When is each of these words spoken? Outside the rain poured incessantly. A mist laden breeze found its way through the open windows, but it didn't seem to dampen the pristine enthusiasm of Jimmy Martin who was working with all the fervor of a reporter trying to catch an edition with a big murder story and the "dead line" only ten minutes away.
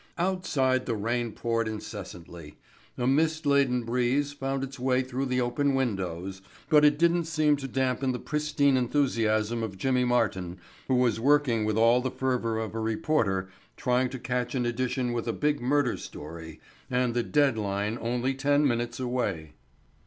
Outside 0.17 0.87
the 0.87 0.95
rain 0.95 1.31
poured 1.31 1.67
incessantly. 1.67 2.57
A 2.97 3.05
mist 3.05 3.45
laden 3.45 3.83
breeze 3.83 4.33
found 4.33 4.63
its 4.63 4.79
way 4.79 5.03
through 5.03 5.27
the 5.27 5.39
open 5.41 5.75
windows, 5.75 6.41
but 6.69 6.83
it 6.83 6.97
didn't 6.97 7.25
seem 7.25 7.55
to 7.57 7.67
dampen 7.67 8.11
the 8.11 8.17
pristine 8.17 8.77
enthusiasm 8.77 9.61
of 9.61 9.77
Jimmy 9.77 10.03
Martin 10.03 10.57
who 10.87 10.95
was 10.95 11.19
working 11.19 11.65
with 11.65 11.77
all 11.77 12.01
the 12.01 12.09
fervor 12.09 12.57
of 12.57 12.73
a 12.73 12.79
reporter 12.79 13.49
trying 13.77 14.09
to 14.09 14.17
catch 14.17 14.55
an 14.55 14.65
edition 14.65 15.13
with 15.13 15.27
a 15.27 15.33
big 15.33 15.61
murder 15.61 15.95
story 15.97 16.59
and 16.89 17.13
the 17.13 17.21
"dead 17.21 17.55
line" 17.55 17.99
only 18.01 18.33
ten 18.33 18.65
minutes 18.67 18.99
away. 18.99 19.53